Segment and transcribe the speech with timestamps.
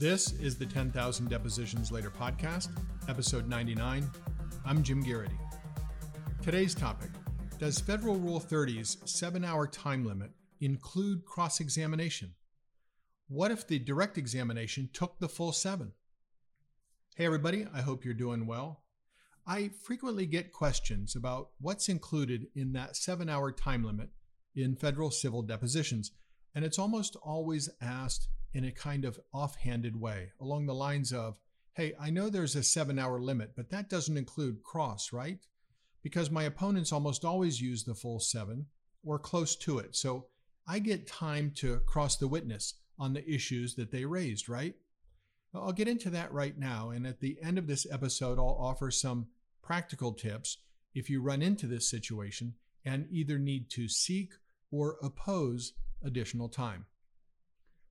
[0.00, 2.70] This is the 10,000 Depositions Later podcast,
[3.06, 4.10] episode 99.
[4.64, 5.36] I'm Jim Garrity.
[6.40, 7.10] Today's topic
[7.58, 10.30] Does Federal Rule 30's seven hour time limit
[10.62, 12.32] include cross examination?
[13.28, 15.92] What if the direct examination took the full seven?
[17.16, 18.84] Hey, everybody, I hope you're doing well.
[19.46, 24.08] I frequently get questions about what's included in that seven hour time limit
[24.56, 26.12] in federal civil depositions,
[26.54, 31.38] and it's almost always asked in a kind of offhanded way, along the lines of,
[31.74, 35.38] Hey, I know there's a seven hour limit, but that doesn't include cross, right?
[36.02, 38.66] Because my opponents almost always use the full seven
[39.04, 39.94] or close to it.
[39.94, 40.26] So
[40.66, 44.74] I get time to cross the witness on the issues that they raised, right?
[45.54, 46.90] I'll get into that right now.
[46.90, 49.28] And at the end of this episode, I'll offer some
[49.62, 50.58] practical tips
[50.94, 54.32] if you run into this situation and either need to seek
[54.70, 55.72] or oppose
[56.02, 56.86] additional time.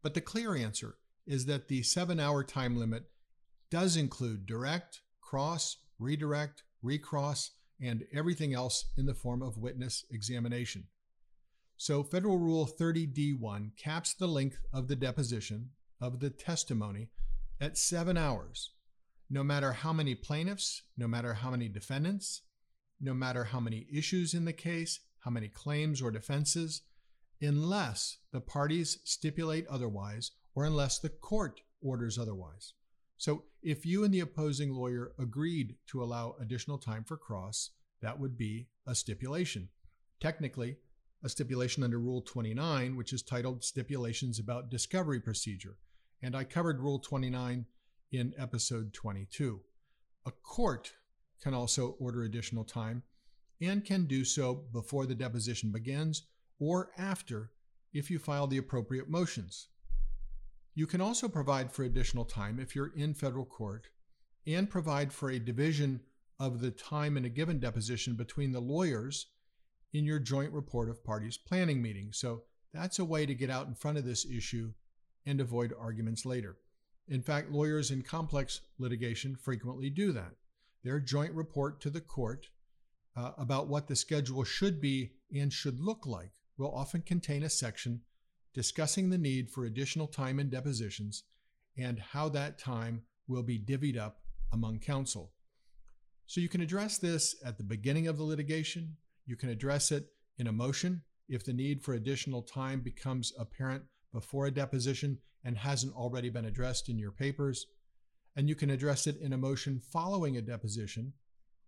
[0.02, 0.96] But the clear answer
[1.28, 3.04] is that the seven hour time limit
[3.70, 10.88] does include direct, cross, redirect, recross, and everything else in the form of witness examination.
[11.78, 15.70] So, Federal Rule 30D1 caps the length of the deposition
[16.02, 17.10] of the testimony
[17.62, 18.74] at seven hours,
[19.30, 22.42] no matter how many plaintiffs, no matter how many defendants,
[23.00, 26.82] no matter how many issues in the case, how many claims or defenses,
[27.42, 32.74] unless the parties stipulate otherwise or unless the court orders otherwise.
[33.18, 38.20] So if you and the opposing lawyer agreed to allow additional time for cross, that
[38.20, 39.70] would be a stipulation.
[40.20, 40.78] Technically,
[41.24, 45.78] a stipulation under Rule 29, which is titled Stipulations About Discovery Procedure.
[46.22, 47.66] And I covered Rule 29
[48.12, 49.60] in episode 22.
[50.26, 50.94] A court
[51.42, 53.04] can also order additional time
[53.62, 56.24] and can do so before the deposition begins
[56.60, 57.52] or after
[57.94, 59.68] if you file the appropriate motions.
[60.76, 63.88] You can also provide for additional time if you're in federal court
[64.46, 66.02] and provide for a division
[66.40, 69.28] of the time in a given deposition between the lawyers
[69.94, 72.12] in your joint report of parties planning meeting.
[72.14, 72.44] So
[72.74, 74.72] that's a way to get out in front of this issue
[75.26, 76.58] and avoid arguments later.
[77.08, 80.34] In fact, lawyers in complex litigation frequently do that.
[80.84, 82.48] Their joint report to the court
[83.18, 87.50] uh, about what the schedule should be and should look like will often contain a
[87.50, 88.02] section
[88.54, 91.24] discussing the need for additional time in depositions
[91.78, 94.20] and how that time will be divvied up
[94.52, 95.32] among counsel.
[96.26, 98.98] So you can address this at the beginning of the litigation.
[99.26, 103.84] You can address it in a motion if the need for additional time becomes apparent
[104.14, 107.68] before a deposition and hasn't already been addressed in your papers.
[108.36, 111.14] And you can address it in a motion following a deposition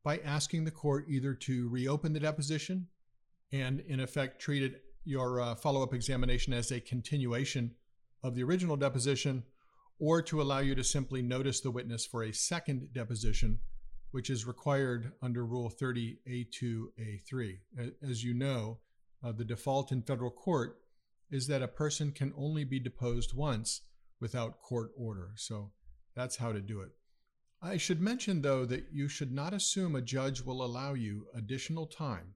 [0.03, 2.87] by asking the court either to reopen the deposition
[3.51, 7.71] and in effect treated your uh, follow up examination as a continuation
[8.23, 9.43] of the original deposition,
[9.99, 13.59] or to allow you to simply notice the witness for a second deposition,
[14.11, 17.57] which is required under Rule 30A2A3.
[18.07, 18.79] As you know,
[19.23, 20.77] uh, the default in federal court
[21.29, 23.81] is that a person can only be deposed once
[24.19, 25.31] without court order.
[25.35, 25.71] So
[26.15, 26.89] that's how to do it.
[27.61, 31.85] I should mention, though, that you should not assume a judge will allow you additional
[31.85, 32.33] time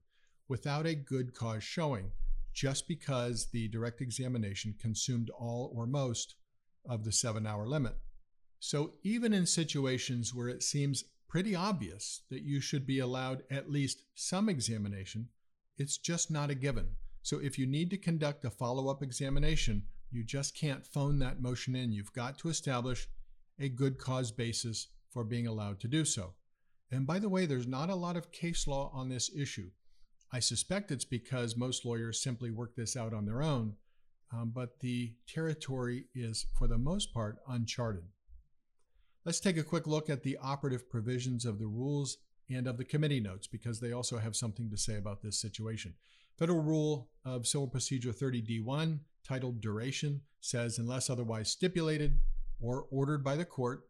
[0.48, 2.12] without a good cause showing,
[2.52, 6.34] just because the direct examination consumed all or most
[6.88, 7.96] of the seven hour limit.
[8.58, 13.70] So, even in situations where it seems pretty obvious that you should be allowed at
[13.70, 15.28] least some examination,
[15.76, 16.88] it's just not a given.
[17.22, 21.42] So, if you need to conduct a follow up examination, you just can't phone that
[21.42, 21.92] motion in.
[21.92, 23.08] You've got to establish
[23.58, 26.34] a good cause basis for being allowed to do so.
[26.90, 29.70] And by the way, there's not a lot of case law on this issue.
[30.36, 33.76] I suspect it's because most lawyers simply work this out on their own,
[34.30, 38.02] um, but the territory is, for the most part, uncharted.
[39.24, 42.18] Let's take a quick look at the operative provisions of the rules
[42.50, 45.94] and of the committee notes because they also have something to say about this situation.
[46.38, 52.18] Federal Rule of Civil Procedure 30D1, titled Duration, says unless otherwise stipulated
[52.60, 53.84] or ordered by the court,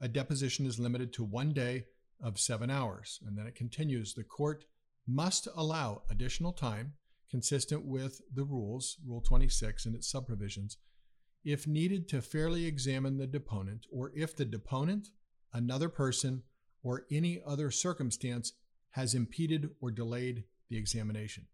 [0.00, 1.84] a deposition is limited to one day
[2.20, 3.20] of seven hours.
[3.24, 4.64] And then it continues the court
[5.06, 6.94] must allow additional time
[7.30, 10.76] consistent with the rules, Rule 26 and its subprovisions,
[11.44, 15.08] if needed to fairly examine the deponent or if the deponent,
[15.52, 16.42] another person,
[16.82, 18.52] or any other circumstance
[18.90, 21.46] has impeded or delayed the examination.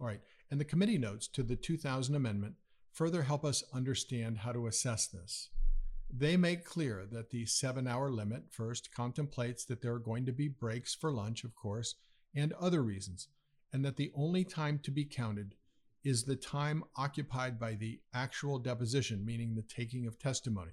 [0.00, 0.20] All right,
[0.50, 2.54] and the committee notes to the 2000 amendment
[2.92, 5.50] further help us understand how to assess this.
[6.12, 10.32] They make clear that the seven hour limit first contemplates that there are going to
[10.32, 11.94] be breaks for lunch, of course,
[12.34, 13.28] and other reasons,
[13.72, 15.54] and that the only time to be counted
[16.04, 20.72] is the time occupied by the actual deposition, meaning the taking of testimony.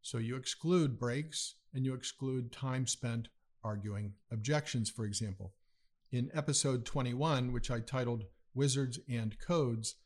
[0.00, 3.28] So you exclude breaks and you exclude time spent
[3.62, 5.52] arguing objections, for example.
[6.12, 8.24] In episode 21, which I titled
[8.54, 9.96] Wizards and Codes,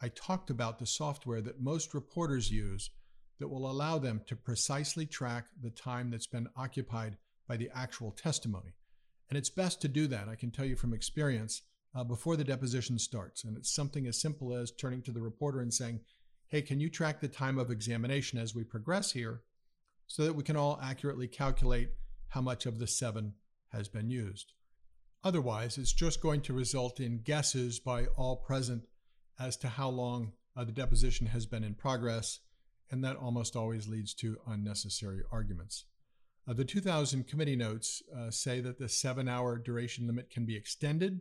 [0.00, 2.90] I talked about the software that most reporters use
[3.38, 8.12] that will allow them to precisely track the time that's been occupied by the actual
[8.12, 8.74] testimony.
[9.32, 11.62] And it's best to do that, I can tell you from experience,
[11.94, 13.44] uh, before the deposition starts.
[13.44, 16.00] And it's something as simple as turning to the reporter and saying,
[16.48, 19.40] Hey, can you track the time of examination as we progress here
[20.06, 21.92] so that we can all accurately calculate
[22.28, 23.32] how much of the seven
[23.68, 24.52] has been used?
[25.24, 28.82] Otherwise, it's just going to result in guesses by all present
[29.40, 32.40] as to how long uh, the deposition has been in progress,
[32.90, 35.86] and that almost always leads to unnecessary arguments.
[36.48, 40.56] Uh, the 2000 committee notes uh, say that the seven hour duration limit can be
[40.56, 41.20] extended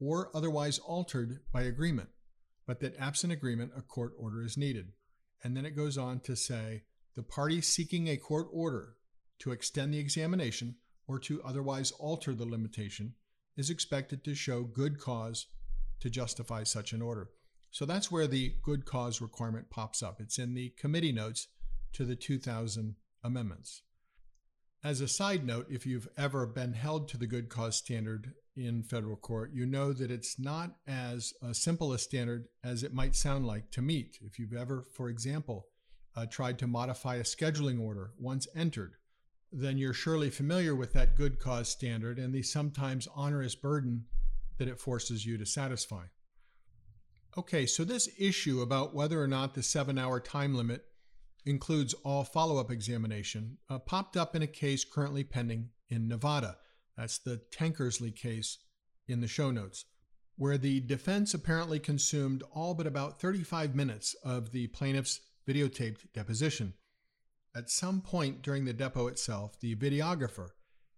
[0.00, 2.08] or otherwise altered by agreement,
[2.66, 4.92] but that absent agreement, a court order is needed.
[5.42, 6.84] And then it goes on to say
[7.14, 8.94] the party seeking a court order
[9.40, 10.76] to extend the examination
[11.06, 13.14] or to otherwise alter the limitation
[13.56, 15.46] is expected to show good cause
[16.00, 17.28] to justify such an order.
[17.70, 20.20] So that's where the good cause requirement pops up.
[20.20, 21.48] It's in the committee notes
[21.92, 23.82] to the 2000 amendments.
[24.84, 28.82] As a side note, if you've ever been held to the good cause standard in
[28.82, 33.16] federal court, you know that it's not as uh, simple a standard as it might
[33.16, 34.18] sound like to meet.
[34.20, 35.68] If you've ever, for example,
[36.14, 38.96] uh, tried to modify a scheduling order once entered,
[39.50, 44.04] then you're surely familiar with that good cause standard and the sometimes onerous burden
[44.58, 46.04] that it forces you to satisfy.
[47.38, 50.84] Okay, so this issue about whether or not the seven hour time limit
[51.46, 56.56] includes all follow up examination uh, popped up in a case currently pending in Nevada.
[56.96, 58.58] That's the Tankersley case
[59.06, 59.84] in the show notes,
[60.36, 66.74] where the defense apparently consumed all but about 35 minutes of the plaintiff's videotaped deposition.
[67.54, 70.48] At some point during the depo itself, the videographer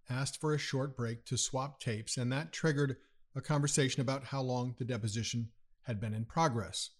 [0.08, 2.96] asked for a short break to swap tapes, and that triggered
[3.34, 5.50] a conversation about how long the deposition
[5.82, 6.90] had been in progress.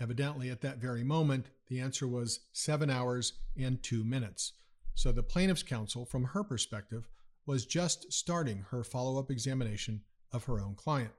[0.00, 4.52] Evidently, at that very moment, the answer was seven hours and two minutes.
[4.94, 7.08] So the plaintiff's counsel, from her perspective,
[7.46, 10.02] was just starting her follow up examination
[10.32, 11.12] of her own client.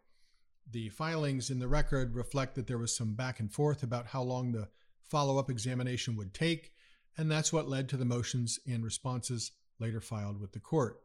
[0.71, 4.21] The filings in the record reflect that there was some back and forth about how
[4.21, 4.69] long the
[5.01, 6.71] follow up examination would take,
[7.17, 11.01] and that's what led to the motions and responses later filed with the court.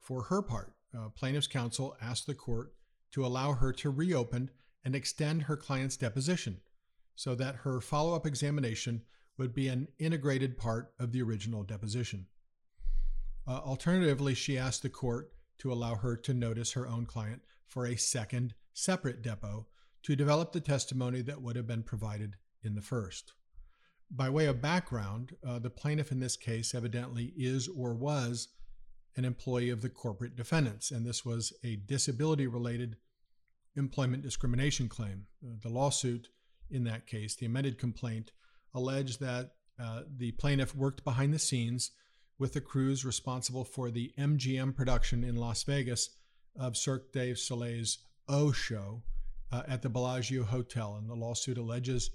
[0.00, 2.72] For her part, uh, plaintiff's counsel asked the court
[3.12, 4.50] to allow her to reopen
[4.84, 6.60] and extend her client's deposition
[7.16, 9.02] so that her follow up examination
[9.38, 12.26] would be an integrated part of the original deposition.
[13.46, 17.86] Uh, alternatively, she asked the court to allow her to notice her own client for
[17.86, 19.64] a second, separate depo
[20.02, 23.32] to develop the testimony that would have been provided in the first.
[24.10, 28.48] By way of background, uh, the plaintiff in this case evidently is or was
[29.16, 32.96] an employee of the corporate defendants, and this was a disability related
[33.74, 35.26] employment discrimination claim.
[35.44, 36.28] Uh, the lawsuit
[36.70, 38.32] in that case, the amended complaint,
[38.74, 41.90] alleged that uh, the plaintiff worked behind the scenes
[42.38, 46.10] with the crews responsible for the MGM production in Las Vegas
[46.58, 47.98] of Cirque du Soleil's
[48.28, 49.02] O Show
[49.52, 50.96] uh, at the Bellagio Hotel.
[50.96, 52.10] And the lawsuit alleges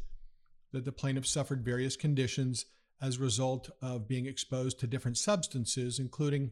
[0.71, 2.65] that the plaintiff suffered various conditions
[3.01, 6.51] as a result of being exposed to different substances, including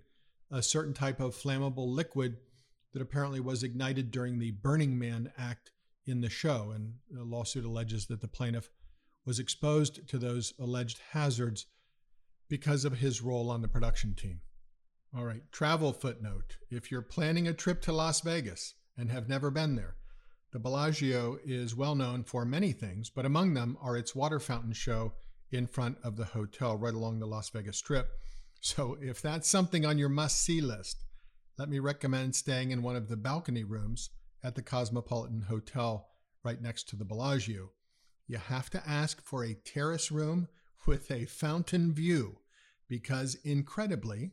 [0.52, 2.38] a certain type of flammable liquid
[2.94, 5.72] that apparently was ignited during the Burning Man act
[6.10, 6.72] in the show.
[6.76, 8.70] And the lawsuit alleges that the plaintiff
[9.26, 11.68] was exposed to those alleged hazards
[12.50, 14.42] because of his role on the production team.
[15.16, 16.58] All right, travel footnote.
[16.70, 19.96] If you're planning a trip to Las Vegas and have never been there,
[20.52, 24.74] the Bellagio is well known for many things, but among them are its water fountain
[24.74, 25.14] show
[25.52, 28.08] in front of the hotel right along the Las Vegas Strip.
[28.62, 31.04] So if that's something on your must see list,
[31.58, 34.10] let me recommend staying in one of the balcony rooms
[34.44, 36.08] at the Cosmopolitan Hotel
[36.44, 37.72] right next to the Bellagio.
[38.28, 40.48] You have to ask for a terrace room
[40.86, 42.38] with a fountain view
[42.88, 44.32] because, incredibly,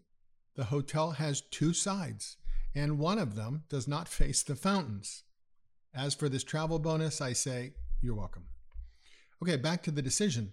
[0.55, 2.37] the hotel has two sides
[2.75, 5.23] and one of them does not face the fountains.
[5.95, 7.73] As for this travel bonus, I say
[8.03, 8.45] you're welcome.
[9.43, 10.53] Okay, back to the decision.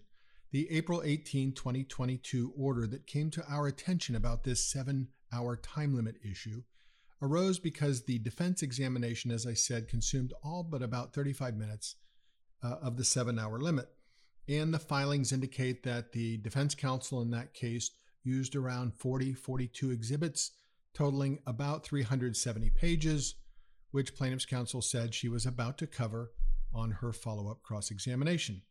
[0.51, 5.95] The April 18, 2022 order that came to our attention about this seven hour time
[5.95, 6.63] limit issue
[7.23, 11.95] arose because the defense examination, as I said, consumed all but about 35 minutes
[12.61, 13.89] uh, of the seven hour limit.
[14.47, 17.89] And the filings indicate that the defense counsel in that case
[18.23, 20.51] used around 40, 42 exhibits,
[20.93, 23.35] totaling about 370 pages,
[23.91, 26.31] which plaintiff's counsel said she was about to cover
[26.73, 28.61] on her follow up cross examination.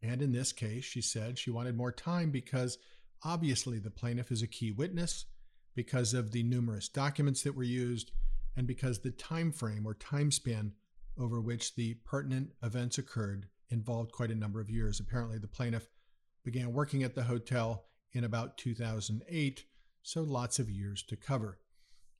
[0.00, 2.78] And in this case, she said she wanted more time because
[3.24, 5.24] Obviously, the plaintiff is a key witness
[5.78, 8.10] because of the numerous documents that were used
[8.56, 10.72] and because the time frame or time span
[11.16, 14.98] over which the pertinent events occurred involved quite a number of years.
[14.98, 15.86] Apparently, the plaintiff
[16.44, 19.66] began working at the hotel in about 2008,
[20.02, 21.60] so lots of years to cover.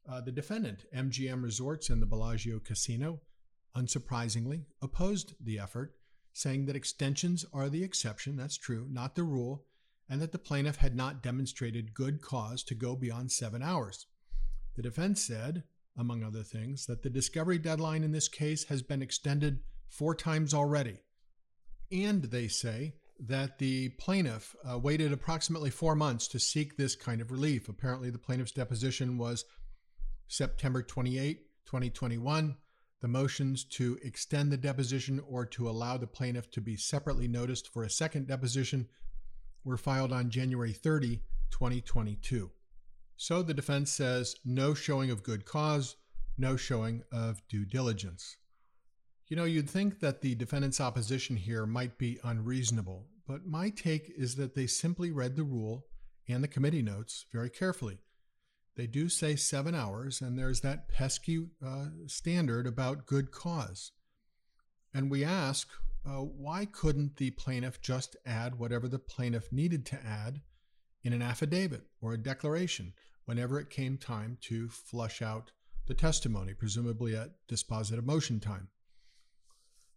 [0.08, 3.22] Uh, the defendant, MGM Resorts and the Bellagio Casino,
[3.76, 5.96] unsurprisingly, opposed the effort,
[6.32, 9.64] saying that extensions are the exception, that's true, not the rule,
[10.08, 14.06] and that the plaintiff had not demonstrated good cause to go beyond seven hours.
[14.76, 15.64] The defense said,
[15.96, 20.54] among other things, that the discovery deadline in this case has been extended four times
[20.54, 21.00] already.
[21.90, 27.20] And they say that the plaintiff uh, waited approximately four months to seek this kind
[27.20, 27.68] of relief.
[27.68, 29.44] Apparently, the plaintiff's deposition was
[30.28, 32.56] September 28, 2021.
[33.00, 37.68] The motions to extend the deposition or to allow the plaintiff to be separately noticed
[37.72, 38.88] for a second deposition
[39.64, 42.50] were filed on January 30, 2022.
[43.16, 45.96] So the defense says no showing of good cause,
[46.36, 48.36] no showing of due diligence.
[49.26, 54.12] You know, you'd think that the defendant's opposition here might be unreasonable, but my take
[54.16, 55.84] is that they simply read the rule
[56.28, 57.98] and the committee notes very carefully.
[58.76, 63.90] They do say seven hours, and there's that pesky uh, standard about good cause.
[64.94, 65.68] And we ask,
[66.06, 70.40] uh, why couldn't the plaintiff just add whatever the plaintiff needed to add
[71.02, 72.92] in an affidavit or a declaration
[73.24, 75.52] whenever it came time to flush out
[75.86, 78.68] the testimony, presumably at dispositive motion time?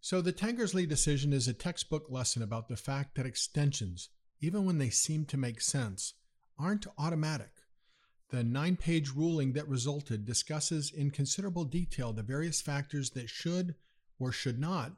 [0.00, 4.08] So the Tankersley decision is a textbook lesson about the fact that extensions,
[4.40, 6.14] even when they seem to make sense,
[6.58, 7.52] aren't automatic.
[8.30, 13.76] The nine page ruling that resulted discusses in considerable detail the various factors that should
[14.18, 14.92] or should not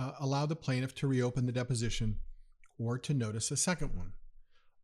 [0.00, 2.16] uh, allow the plaintiff to reopen the deposition
[2.78, 4.12] or to notice a second one.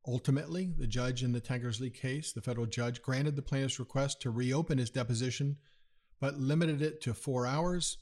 [0.06, 4.30] Ultimately, the judge in the Tankersley case, the federal judge, granted the plaintiff's request to
[4.30, 5.56] reopen his deposition,
[6.20, 7.98] but limited it to four hours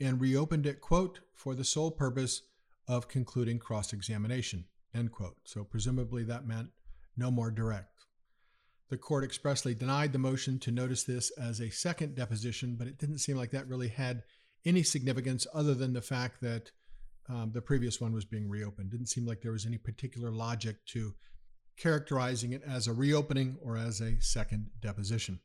[0.00, 2.42] and reopened it, quote, for the sole purpose
[2.86, 5.36] of concluding cross examination, end quote.
[5.44, 6.68] So presumably that meant
[7.16, 8.04] no more direct.
[8.90, 12.98] The court expressly denied the motion to notice this as a second deposition, but it
[12.98, 14.24] didn't seem like that really had
[14.64, 16.70] any significance other than the fact that
[17.28, 18.90] um, the previous one was being reopened.
[18.90, 21.14] Didn't seem like there was any particular logic to
[21.76, 25.40] characterizing it as a reopening or as a second deposition.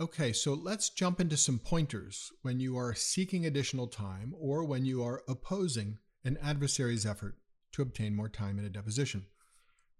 [0.00, 4.84] Okay, so let's jump into some pointers when you are seeking additional time or when
[4.84, 7.36] you are opposing an adversary's effort
[7.72, 9.26] to obtain more time in a deposition.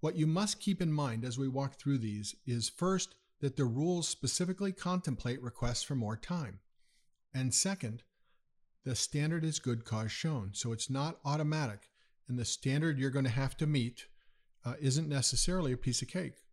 [0.01, 3.65] What you must keep in mind as we walk through these is first, that the
[3.65, 6.61] rules specifically contemplate requests for more time.
[7.35, 8.03] And second,
[8.85, 10.51] the standard is good cause shown.
[10.53, 11.91] So it's not automatic.
[12.29, 14.07] And the standard you're going to have to meet
[14.65, 16.45] uh, isn't necessarily a piece of cake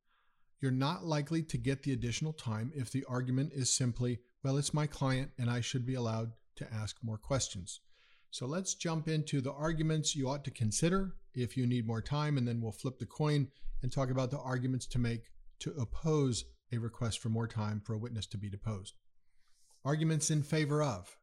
[0.62, 4.74] you're not likely to get the additional time if the argument is simply, well, it's
[4.74, 7.82] my client and I should be allowed to ask more questions.
[8.30, 12.38] So let's jump into the arguments you ought to consider if you need more time,
[12.38, 13.48] and then we'll flip the coin
[13.82, 15.24] and talk about the arguments to make
[15.60, 18.94] to oppose a request for more time for a witness to be deposed.
[19.84, 21.18] Arguments in favor of.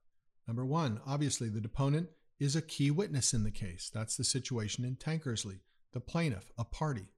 [0.46, 2.08] Number one, obviously, the deponent
[2.40, 3.90] is a key witness in the case.
[3.92, 5.60] That's the situation in Tankersley,
[5.92, 7.08] the plaintiff, a party.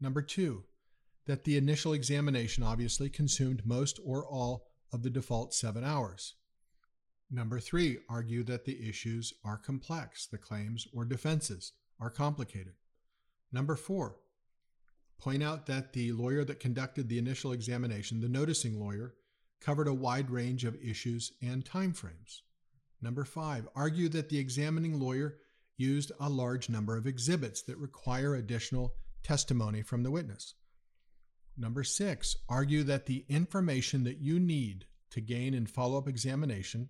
[0.00, 0.64] Number two,
[1.26, 6.34] that the initial examination obviously consumed most or all of the default seven hours.
[7.30, 12.74] Number three, argue that the issues are complex, the claims or defenses are complicated.
[13.52, 14.16] Number four,
[15.18, 19.14] point out that the lawyer that conducted the initial examination, the noticing lawyer,
[19.62, 22.40] covered a wide range of issues and timeframes.
[23.00, 25.36] Number five, argue that the examining lawyer
[25.76, 30.54] used a large number of exhibits that require additional testimony from the witness.
[31.56, 36.88] Number six, argue that the information that you need to gain in follow up examination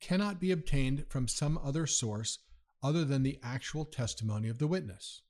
[0.00, 2.38] cannot be obtained from some other source
[2.82, 5.22] other than the actual testimony of the witness.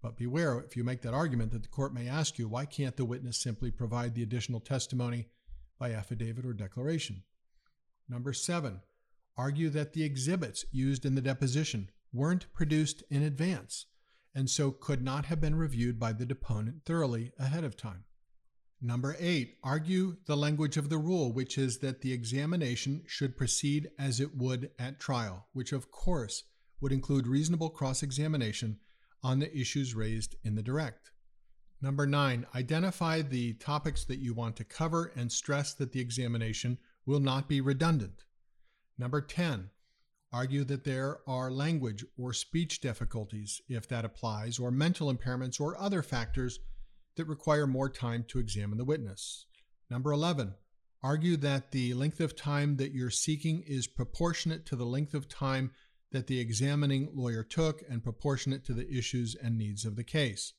[0.00, 2.96] But beware if you make that argument that the court may ask you, why can't
[2.96, 5.28] the witness simply provide the additional testimony
[5.78, 7.22] by affidavit or declaration?
[8.08, 8.80] Number seven,
[9.36, 13.86] argue that the exhibits used in the deposition weren't produced in advance
[14.34, 18.04] and so could not have been reviewed by the deponent thoroughly ahead of time.
[18.80, 23.88] Number eight, argue the language of the rule, which is that the examination should proceed
[23.98, 26.44] as it would at trial, which of course
[26.80, 28.78] would include reasonable cross examination
[29.22, 31.10] on the issues raised in the direct.
[31.84, 36.78] Number nine, identify the topics that you want to cover and stress that the examination
[37.04, 38.24] will not be redundant.
[38.96, 39.68] Number 10,
[40.32, 45.78] argue that there are language or speech difficulties, if that applies, or mental impairments or
[45.78, 46.58] other factors
[47.16, 49.44] that require more time to examine the witness.
[49.90, 50.54] Number 11,
[51.02, 55.28] argue that the length of time that you're seeking is proportionate to the length of
[55.28, 55.70] time
[56.12, 60.54] that the examining lawyer took and proportionate to the issues and needs of the case.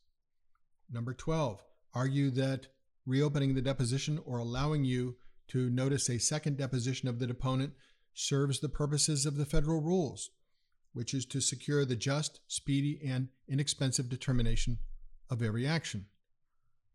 [0.92, 1.64] Number 12,
[1.94, 2.68] argue that
[3.06, 5.16] reopening the deposition or allowing you
[5.48, 7.74] to notice a second deposition of the deponent
[8.14, 10.32] serves the purposes of the federal rules,
[10.94, 14.80] which is to secure the just, speedy, and inexpensive determination
[15.30, 16.06] of every action.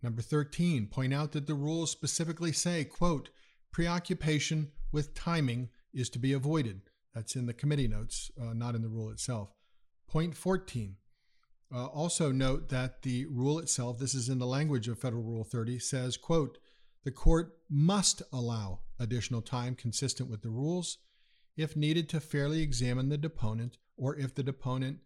[0.02, 3.28] Number 13, point out that the rules specifically say, quote,
[3.70, 6.80] preoccupation with timing is to be avoided.
[7.14, 9.52] That's in the committee notes, uh, not in the rule itself.
[10.08, 10.96] Point 14,
[11.72, 15.44] uh, also note that the rule itself, this is in the language of Federal Rule
[15.44, 16.58] 30, says, quote,
[17.04, 20.98] the court must allow additional time consistent with the rules
[21.56, 24.98] if needed to fairly examine the deponent or if the deponent,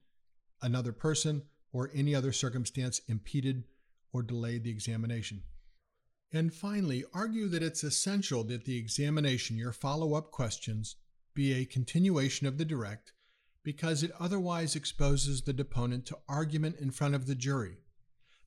[0.63, 1.43] another person,
[1.73, 3.65] or any other circumstance impeded
[4.13, 5.43] or delayed the examination.
[6.33, 10.97] And finally, argue that it's essential that the examination, your follow up questions,
[11.35, 13.13] be a continuation of the direct
[13.65, 17.79] because it otherwise exposes the deponent to argument in front of the jury.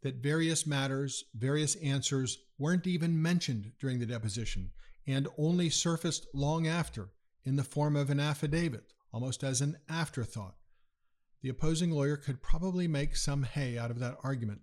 [0.04, 4.70] That various matters, various answers weren't even mentioned during the deposition
[5.08, 7.10] and only surfaced long after
[7.44, 10.56] in the form of an affidavit, almost as an afterthought.
[11.42, 14.62] The opposing lawyer could probably make some hay out of that argument.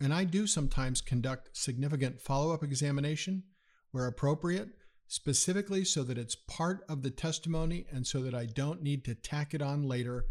[0.00, 3.44] And I do sometimes conduct significant follow up examination
[3.90, 4.68] where appropriate,
[5.08, 9.14] specifically so that it's part of the testimony and so that I don't need to
[9.14, 10.26] tack it on later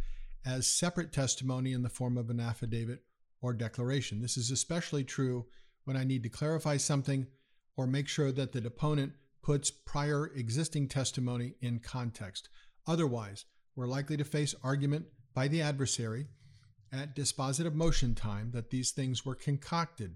[0.46, 3.02] as separate testimony in the form of an affidavit
[3.42, 4.22] or declaration.
[4.22, 5.48] This is especially true
[5.84, 7.28] when I need to clarify something
[7.76, 12.50] or make sure that the deponent puts prior existing testimony in context.
[12.86, 16.28] Otherwise, we're likely to face argument by the adversary
[16.92, 20.16] at dispositive motion time that these things were concocted.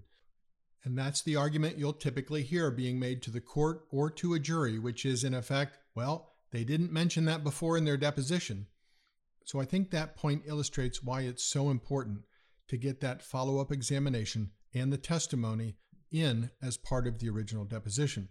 [0.84, 4.40] And that's the argument you'll typically hear being made to the court or to a
[4.40, 8.66] jury, which is in effect, well, they didn't mention that before in their deposition.
[9.44, 12.20] So I think that point illustrates why it's so important
[12.68, 15.76] to get that follow up examination and the testimony
[16.10, 18.28] in as part of the original deposition.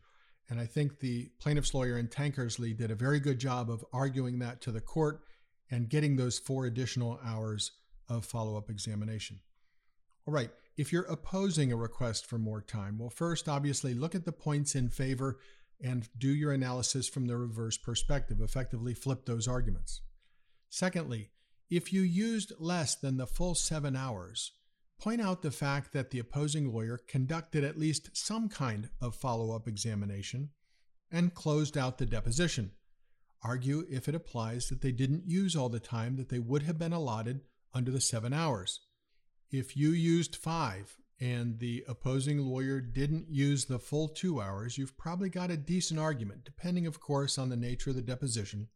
[0.49, 4.39] And I think the plaintiff's lawyer in Tankersley did a very good job of arguing
[4.39, 5.21] that to the court
[5.69, 7.71] and getting those four additional hours
[8.09, 9.39] of follow up examination.
[10.27, 14.25] All right, if you're opposing a request for more time, well, first, obviously, look at
[14.25, 15.39] the points in favor
[15.84, 20.01] and do your analysis from the reverse perspective, effectively flip those arguments.
[20.69, 21.31] Secondly,
[21.69, 24.51] if you used less than the full seven hours,
[24.99, 29.55] point out the fact that the opposing lawyer conducted at least some kind of follow
[29.55, 30.49] up examination
[31.12, 32.71] and closed out the deposition.
[33.43, 36.77] Argue if it applies that they didn't use all the time that they would have
[36.77, 37.41] been allotted
[37.73, 38.81] under the seven hours.
[39.51, 44.97] If you used five and the opposing lawyer didn't use the full two hours, you've
[44.97, 48.69] probably got a decent argument, depending, of course, on the nature of the deposition,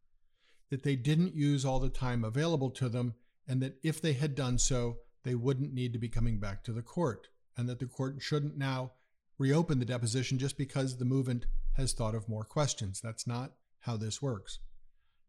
[0.69, 3.13] that they didn't use all the time available to them,
[3.47, 6.73] and that if they had done so, they wouldn't need to be coming back to
[6.73, 8.91] the court, and that the court shouldn't now
[9.38, 11.45] reopen the deposition just because the movement
[11.77, 12.99] has thought of more questions.
[13.01, 14.59] That's not how this works.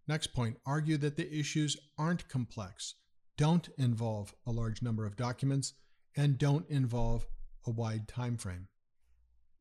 [0.09, 2.95] Next point argue that the issues aren't complex,
[3.37, 5.75] don't involve a large number of documents,
[6.17, 7.27] and don't involve
[7.67, 8.69] a wide time frame.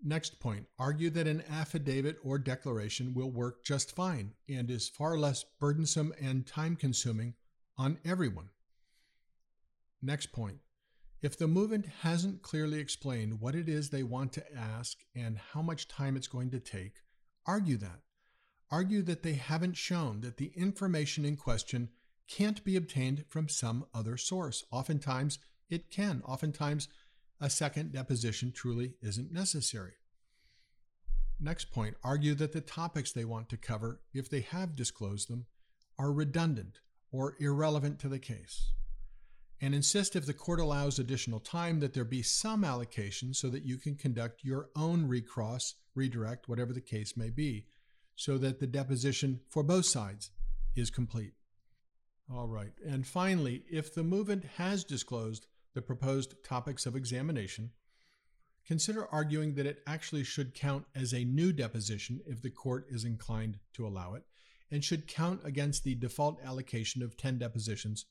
[0.04, 5.18] Next point argue that an affidavit or declaration will work just fine and is far
[5.18, 7.34] less burdensome and time consuming
[7.78, 8.50] on everyone.
[10.02, 10.60] Next point.
[11.22, 15.62] If the movement hasn't clearly explained what it is they want to ask and how
[15.64, 16.98] much time it's going to take,
[17.48, 18.02] argue that.
[18.70, 21.90] Argue that they haven't shown that the information in question
[22.28, 24.64] can't be obtained from some other source.
[24.72, 26.22] Oftentimes, it can.
[26.26, 26.88] Oftentimes,
[27.40, 29.94] a second deposition truly isn't necessary.
[31.40, 35.46] Next point argue that the topics they want to cover, if they have disclosed them,
[36.00, 36.80] are redundant
[37.12, 38.72] or irrelevant to the case
[39.62, 43.64] and insist if the court allows additional time that there be some allocation so that
[43.64, 47.66] you can conduct your own recross, redirect, whatever the case may be,
[48.16, 50.32] so that the deposition for both sides
[50.76, 51.34] is complete.
[52.34, 52.72] All right.
[52.86, 57.72] And finally, if the movement has disclosed the proposed topics of examination,
[58.66, 63.04] consider arguing that it actually should count as a new deposition if the court is
[63.04, 64.24] inclined to allow it,
[64.72, 68.06] and should count against the default allocation of 10 depositions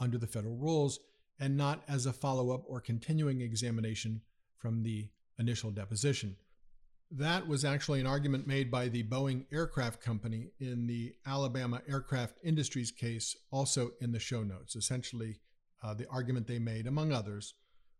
[0.00, 0.98] under the federal rules
[1.38, 4.22] and not as a follow up or continuing examination
[4.56, 6.36] from the initial deposition.
[7.10, 12.36] That was actually an argument made by the Boeing Aircraft Company in the Alabama Aircraft
[12.44, 14.76] Industries case, also in the show notes.
[14.76, 15.40] Essentially,
[15.82, 17.54] uh, the argument they made, among others,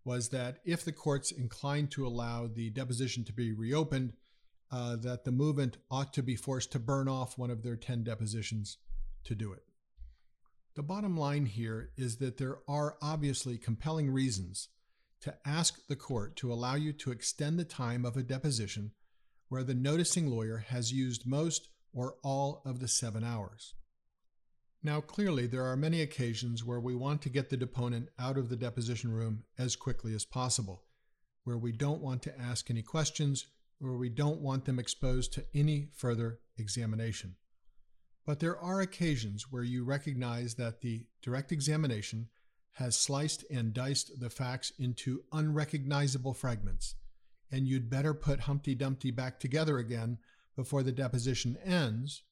[0.05, 4.13] was that if the courts inclined to allow the deposition to be reopened,
[4.71, 8.05] uh, that the movement ought to be forced to burn off one of their 10
[8.05, 8.77] depositions
[9.25, 9.63] to do it.
[10.75, 14.69] The bottom line here is that there are obviously compelling reasons
[15.23, 18.93] to ask the court to allow you to extend the time of a deposition
[19.49, 23.75] where the noticing lawyer has used most or all of the seven hours.
[24.83, 28.49] Now, clearly, there are many occasions where we want to get the deponent out of
[28.49, 30.85] the deposition room as quickly as possible,
[31.45, 33.47] where we don't want to ask any questions,
[33.81, 37.35] where we don't want them exposed to any further examination.
[38.25, 42.29] But there are occasions where you recognize that the direct examination
[42.73, 46.95] has sliced and diced the facts into unrecognizable fragments,
[47.51, 50.19] and you'd better put Humpty Dumpty back together again
[50.57, 52.23] before the deposition ends,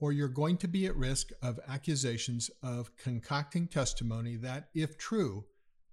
[0.00, 5.44] or you're going to be at risk of accusations of concocting testimony that, if true,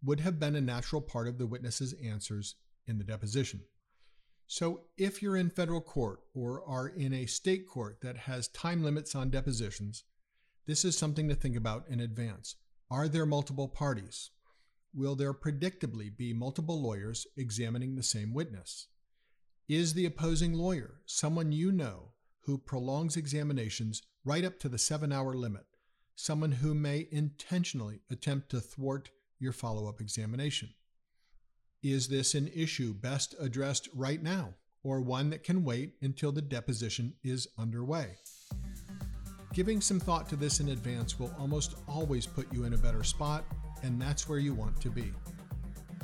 [0.04, 2.56] would have been a natural part of the witness's answers
[2.88, 3.62] in the deposition.
[4.48, 8.84] So, if you're in federal court or are in a state court that has time
[8.84, 10.04] limits on depositions,
[10.68, 12.56] this is something to think about in advance.
[12.92, 14.32] Are there multiple parties?
[14.94, 18.88] Will there predictably be multiple lawyers examining the same witness?
[19.70, 25.14] Is the opposing lawyer someone you know who prolongs examinations right up to the seven
[25.14, 25.64] hour limit,
[26.16, 30.74] someone who may intentionally attempt to thwart your follow up examination?
[31.82, 36.42] Is this an issue best addressed right now, or one that can wait until the
[36.42, 38.18] deposition is underway?
[39.54, 43.04] Giving some thought to this in advance will almost always put you in a better
[43.04, 43.44] spot,
[43.84, 45.12] and that's where you want to be.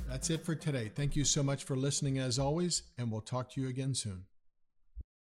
[0.09, 0.91] That's it for today.
[0.93, 4.25] Thank you so much for listening as always, and we'll talk to you again soon.